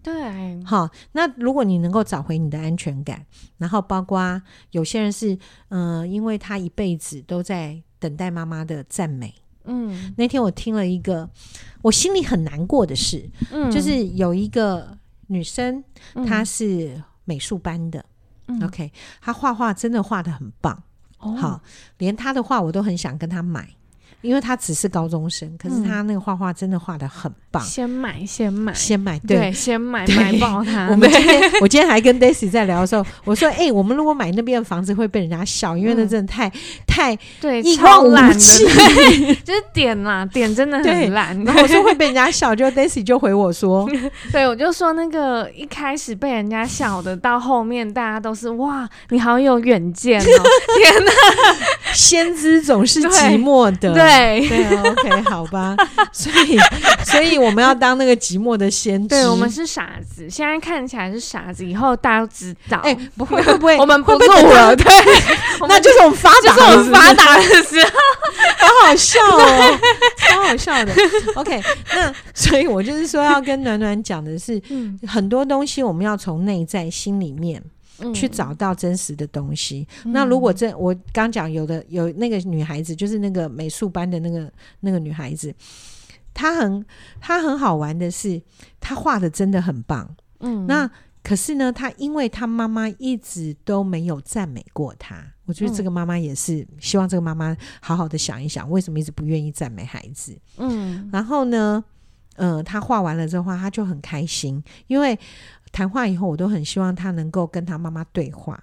[0.03, 3.27] 对，好，那如果你能够找回你的安全感，
[3.59, 5.35] 然后包括有些人是，
[5.69, 9.35] 嗯、呃，因为他一辈子都在等待妈妈的赞美。
[9.65, 11.29] 嗯，那天我听了一个
[11.83, 14.97] 我心里很难过的事，嗯，就是有一个
[15.27, 15.85] 女生，
[16.27, 18.03] 她是美术班的，
[18.47, 20.83] 嗯，OK，她画画真的画得很棒。
[21.19, 21.37] Oh.
[21.37, 21.63] 好，
[21.99, 23.71] 连他的画我都很想跟他买。
[24.21, 27.63] 因为他只是高中生，可是他那个画画真的画的很棒。
[27.63, 30.89] 先买，先买，先买，对，先买，买爆他。
[30.93, 36.51] 我们今天，我今天还跟 Daisy 在聊的时候，我说：“哎，我们如果买那边的房子会被人家笑，因为那真的太
[36.87, 38.65] 太对，一望无际，
[39.45, 41.39] 就是点嘛，点真的很烂。
[41.45, 43.89] 然后我说会被人家笑，就 Daisy 就回我说
[44.33, 50.25] ：“对，我就说那个一开始被人家笑的，到后面大家都是哇，你好有远见哦！
[50.25, 51.13] 天哪，
[51.95, 55.77] 先知总是寂寞的。”对对，OK，好吧，
[56.13, 56.59] 所以
[57.05, 59.09] 所以我们要当那个寂寞的先知。
[59.09, 62.79] 对，我们是傻子，现在看起来是傻子，以后大家都知道。
[62.79, 63.77] 哎，不会会不会？
[63.79, 64.87] 我们不录了，对，
[65.69, 67.91] 那就是我们发达，就是我们发达的时候，
[68.59, 69.79] 好好笑哦，
[70.29, 70.93] 超好笑的。
[71.35, 71.63] OK，
[71.95, 74.61] 那所以我就是说要跟暖暖讲的是，
[75.07, 77.63] 很多东西我们要从内在心里面。
[78.15, 79.87] 去找到真实的东西。
[80.05, 85.55] 嗯、那如果这我刚讲有的有那个女孩子，就是那个美术班的那个那个女孩子，
[86.33, 86.85] 她很
[87.21, 88.41] 她很好玩的是，
[88.81, 90.09] 她画的真的很棒。
[90.41, 90.91] 嗯，那
[91.23, 100.39] 可是呢，她因为她妈妈一直都没有赞美过她，我觉得这个妈妈也是希望这个妈妈好好的想一想，为什么一直不愿意赞美孩子。
[100.57, 101.83] 嗯，然后呢，
[102.37, 105.19] 呃，她画完了之后，她就很开心，因为。
[105.73, 108.59] 谈话以后，我都很希望他能够跟他妈妈对话，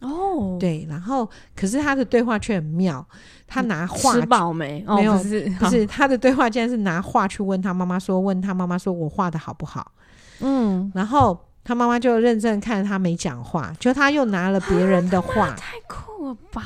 [0.00, 3.06] 哦、哦，对，然后可是他的对话却很妙，
[3.46, 4.84] 他拿画吃饱没？
[4.86, 9.92] 没有，不是， 不是他的对话，竟然是拿画去问他妈妈说，问他妈妈说我画的好不好？
[10.40, 16.64] 嗯，然后他妈妈就认真看他没讲话，就他又拿了别人的画， 太酷了吧！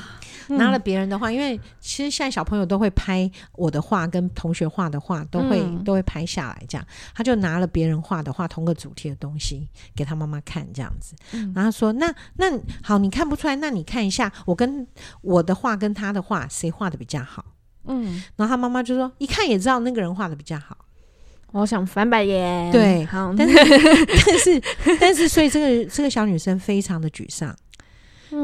[0.49, 6.63] 拿了别人的画，因为其实现在小朋友都会拍我的画跟同学画的画，都会、嗯、都会拍下来。
[6.69, 11.15] 这样，他就拿了别人画的画，同个主题的东西给他妈妈看，这样子。
[11.33, 12.47] 嗯、然后说：“那那
[12.83, 14.87] 好，你看不出来，那你看一下我跟
[15.21, 17.45] 我的画跟他的画，谁画的比较好？”
[17.87, 20.77] 嗯，然后他妈妈就说：“一看也知道那个人画的比较好。”
[21.53, 22.73] 我想翻白眼。
[22.73, 23.55] 对，好，但是
[24.27, 24.63] 但是
[24.99, 27.55] 但是，所以这个这个小女生非常的沮丧。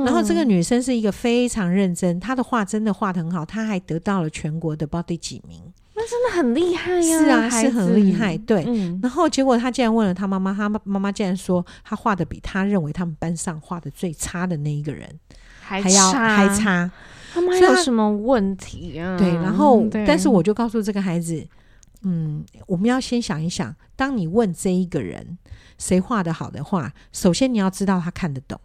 [0.05, 5.61] 然后这个女生是一个非常认真，她的画真的画的很好，她还得到了全国的不知道第几名，
[5.95, 7.01] 那真的很厉害呀！
[7.01, 8.37] 是啊，是很厉害。
[8.39, 15.09] 对，嗯、然后结果她竟然问了她妈妈，她妈妈竟然说她画的比她认为他们班上画的最差的那一个人
[15.61, 16.91] 还要还差。
[17.33, 19.17] 他妈有什么问题啊？
[19.17, 21.47] 对，然后但是我就告诉这个孩子，
[22.03, 25.39] 嗯，我们要先想一想，当你问这一个人
[25.79, 28.61] 谁画的好的话，首先你要知道他看得懂。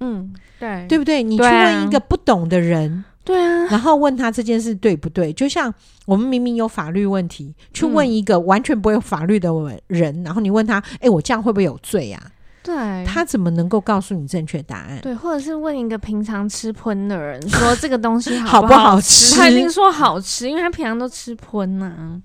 [0.00, 1.22] 嗯，对，对不对？
[1.22, 5.32] 你去问一个不懂的人，对啊，然后问他这件事对不对？
[5.32, 5.72] 就像
[6.04, 9.50] 我们明明有法律问题，去问一个完全不会法律的
[9.86, 12.22] 人，然后你问他，哎，我这样会不会有罪啊？
[12.62, 14.98] 对，他怎么能够告诉你正确答案？
[15.00, 19.36] 对，或者是问一个平常吃喷的人，说这个东西 好不好吃？
[19.36, 22.20] 他一定说好吃，因为他平常都吃喷呐。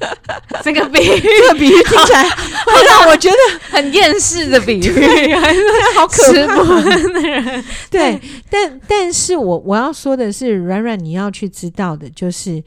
[0.62, 3.36] 这个比喻，这个比喻听起来会让我觉得
[3.70, 5.60] 很厌世的比喻，还 是
[5.94, 7.64] 好可怕的人。
[7.90, 12.62] 对， 但但是我我要说的是，软软，你要去知道的就是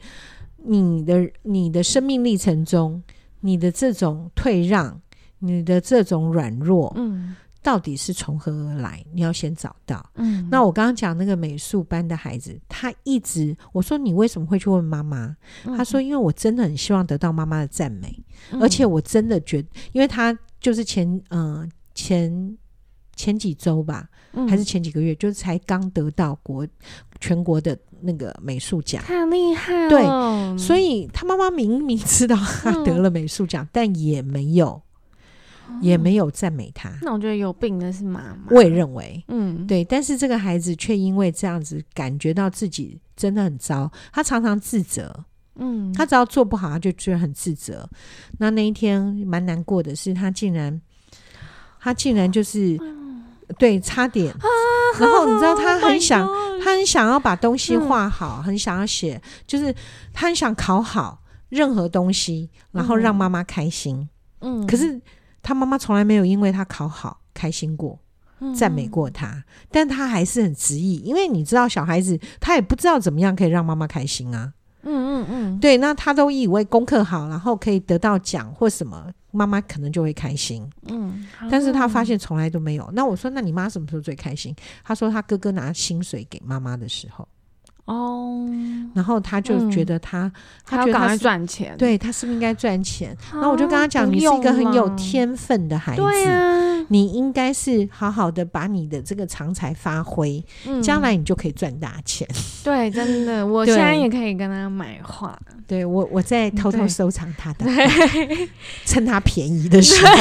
[0.64, 3.02] 你的你的生命历程中，
[3.40, 5.00] 你的这种退让，
[5.40, 7.36] 你的这种软弱，嗯。
[7.62, 9.04] 到底是从何而来？
[9.12, 10.04] 你要先找到。
[10.14, 15.36] 嗯，那我刚刚讲那个美术班的孩子，他一直我说，你为什么会去问妈妈？
[15.66, 18.18] 嗯、他说因为我真的很希望得到妈妈的赞美，
[18.52, 22.56] 嗯、而且我真的觉得，因为他就是前嗯、呃、前
[23.14, 26.66] 前几周吧，嗯、还是前几个月，就是才刚得到国
[27.20, 29.90] 全国的那个美术奖，太厉害了。
[29.90, 34.80] 对，所以他妈妈明明知道他得了美术奖，嗯、但也没有。
[35.80, 38.44] 也没有赞美他，那我觉得有病的是妈妈。
[38.50, 39.82] 我也认为，嗯，对。
[39.84, 45.14] 但是这个孩子却因为这样子感觉到自己真的很糟，他常常自责，
[45.56, 47.88] 嗯，他只要做不好，他就觉得很自责。
[48.38, 50.78] 那那一天蛮难过的是，他竟然，
[51.80, 53.24] 他竟然就是，嗯、
[53.58, 54.30] 对，差点。
[54.32, 54.46] 啊、
[54.98, 56.28] 然后你知道，他很想，
[56.62, 59.74] 他很想要把东西画好，嗯、很想要写，就是
[60.12, 64.06] 他很想考好任何东西，然后让妈妈开心。
[64.40, 65.00] 嗯，可是。
[65.42, 67.98] 他妈妈从来没有因为他考好开心过，
[68.54, 74.52] 赞美过他，嗯、但他还是很执意，因为你知道小孩子他也不知道怎么样可以让妈妈开心啊。
[74.82, 80.66] 嗯嗯嗯，对，那他都以为功课好，然后可以得到奖或什么，妈妈可能就会开心。
[80.86, 82.90] 嗯，但是他发现从来都没有。
[82.94, 84.56] 那我说，那你妈什么时候最开心？
[84.82, 87.28] 他说他哥哥拿薪水给妈妈的时候。
[87.90, 88.46] 哦，
[88.94, 90.32] 然后他就觉得他，嗯、
[90.64, 93.16] 他觉得他赚钱，对他是不是应该赚钱？
[93.32, 102.28] 然后我就跟他讲，你是一个很有天分的孩子，对啊，你应该是好好的把你的这个长才发挥，嗯、将来你就可以赚大钱。
[102.62, 105.36] 对，真的， 我现在也可以跟他买画。
[105.66, 107.64] 对我，我在偷偷收藏他的，
[108.84, 110.12] 趁他便宜的时候，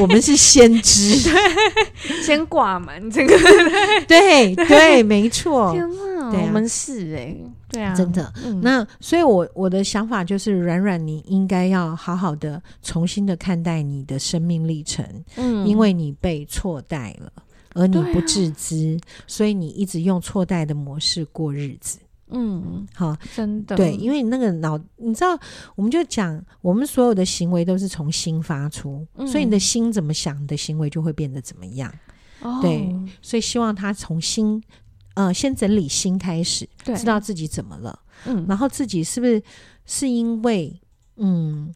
[0.00, 1.30] 我们是先知，
[2.24, 3.36] 先挂满这个，
[4.06, 5.74] 对对，没错。
[6.34, 7.36] 我们是哎，
[7.68, 8.32] 对啊，真的。
[8.62, 15.04] 那所以，我我的想法就是，软软，你应该要好好的重新的看待你的生命历程，
[15.36, 17.32] 嗯，因为你被错待了，
[17.74, 21.98] 而你不自知，所以你一直用错待的模式过日子。
[22.34, 25.38] 嗯，好，真的，对，因为你那个脑，你知道，
[25.74, 31.92] 我们就讲，我们所有的行为都是从心发出，所以你的心怎么想，你的行为就会变得怎么样。
[32.40, 34.62] 哦对，所以希望他从心。
[35.14, 39.42] 呃，先整理心开始，知道自己怎么了，嗯，然后自己是不是
[39.84, 40.80] 是因为
[41.16, 41.72] 嗯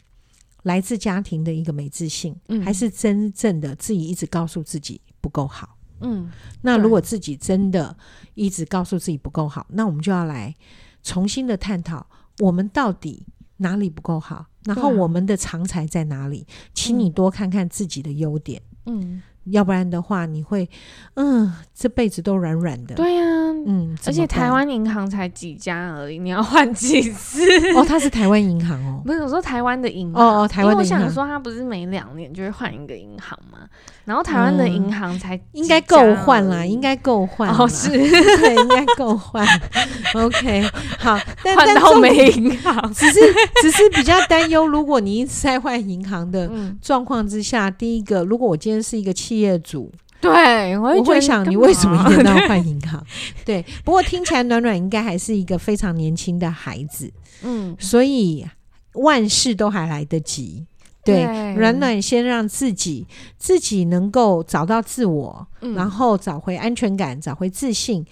[0.62, 6.30] 来自家庭的一个没自信，嗯，还是真正的自己一直告诉自己不够好，嗯，
[6.62, 7.96] 那如果自己真的
[8.34, 10.54] 一直告诉自己不够好，那我们就要来
[11.02, 12.06] 重新的探讨
[12.38, 13.26] 我们到底
[13.58, 19.22] 哪里不够好，然后我们的长才在哪里，请你多看看自己的优点，嗯。
[19.46, 20.68] 要不然的话，你会，
[21.14, 22.94] 嗯，这辈子都软软的。
[22.94, 23.24] 对呀、
[23.68, 27.40] 嗯，而且台湾银行才几家而已，你要换几次？
[27.74, 30.98] 哦，他是台湾银行哦， 不是我说台湾的银行哦哦，台湾的银行。
[31.00, 33.58] 我想说，他不是每两年就会换一个银行吗？
[34.04, 39.44] 然后台湾的银行才应该够换啦，应该够换哦，是 对，应该够换。
[40.14, 40.62] OK，
[41.00, 43.20] 好，但换到没银行，只是
[43.60, 46.48] 只是比较担忧，如果你一直在换银行的
[46.80, 49.90] 状况之下，嗯、第一个，如果我今天是一个企业主，
[50.20, 53.04] 对我会，想你为什么一定要换银行？
[53.44, 57.12] 对，不过听起来暖暖应该还是一个非常年轻的孩子，
[57.42, 58.46] 嗯，所以
[58.94, 60.66] 万事都还来得及。
[61.04, 63.06] 对，暖暖先让自己
[63.38, 68.04] 自己能够找到自我，嗯，然后找回安全感，找回自信，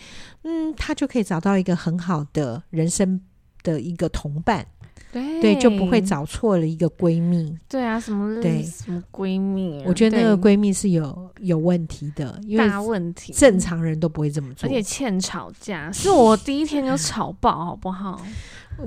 [0.44, 3.20] 嗯，他就可以找到一个很好的人生
[3.64, 4.64] 的一个同伴。
[5.14, 7.56] 对，对，就不会找错了一个闺蜜。
[7.68, 9.84] 对啊，什么对什么闺蜜啊？
[9.86, 18.20] 我觉得那个闺蜜是有有问题的，因为大问题，正常人都不会这么做，而且欠吵架， 是我第一天就吵爆，好不好？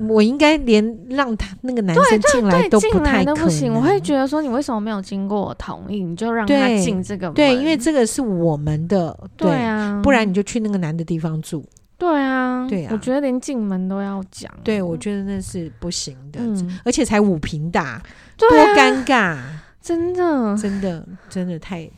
[0.06, 3.72] 我应该连让他那个男生进来都不太不行。
[3.72, 7.34] 我会觉得说，你为什么没有经过我同意，你就让他进这个门？
[7.34, 11.64] 对，因为这个是我们的，对，对啊，不然你就去那个男的地方住。
[11.98, 14.48] 对啊，对啊，我觉得连进门都要讲。
[14.62, 18.02] 对，我觉得那是不行的，嗯、而且才五平大，啊、
[18.36, 19.36] 多尴尬！
[19.82, 21.90] 真的，真的，真的太……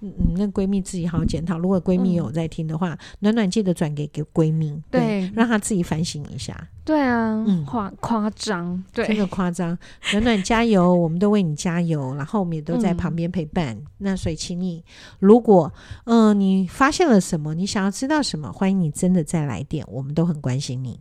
[0.00, 1.58] 嗯嗯，那闺蜜自己好好检讨。
[1.58, 6.68] 如果闺蜜有在听的话，嗯、暖暖记得转给给闺蜜，对，对，让她自己反省一下。
[6.84, 9.78] 对啊，嗯，夸夸张，对，真的夸张。
[10.12, 13.76] 暖暖加油，我们都为你加油， 然后我们也都在旁边陪伴。
[13.76, 14.82] 嗯、那所以，请你，
[15.18, 15.72] 如果
[16.04, 20.98] 嗯、呃、你发现了什么，你想要知道什么，欢迎你真的再来电，我们都很关心你。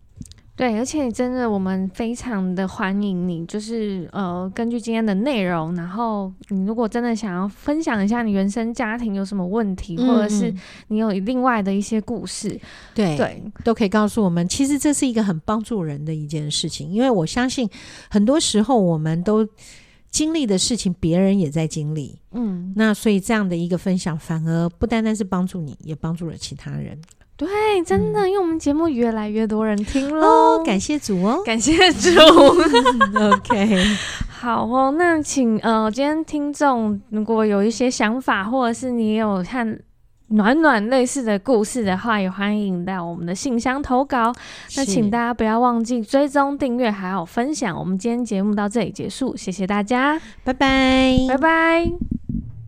[0.60, 3.46] 对，而且真的，我们非常的欢迎你。
[3.46, 10.54] 就是呃，根据今天的内容，然后你如果真的想要分享一下你原生家庭有什么问题，嗯、或者是
[10.90, 12.60] 你有另外的一些故事，
[12.94, 14.46] 对对，都可以告诉我们。
[14.50, 17.66] 其实这是一个很帮助人的一件事情，因为我相信
[18.10, 19.48] 很多时候我们都
[20.10, 22.20] 经历的事情，别人也在经历。
[22.34, 27.00] 嗯，那所以这样的一个分享，反而不单单是帮助你，也帮助了其他人。
[27.40, 32.10] 对，真的，嗯、因为我们节目越来越多人听了哦，感谢主哦，感谢主。
[33.16, 33.82] OK，
[34.28, 39.80] 好哦，那请呃，今天听众如果有一些想法，或者是你有看
[40.28, 44.34] 暖暖类似的故事的话，也欢迎到我们的信箱投稿。
[44.76, 47.74] 那请大家不要忘记追踪、订阅，还有分享。
[47.80, 51.90] 我们今天节目到这里结束，谢谢大家，拜拜，拜拜。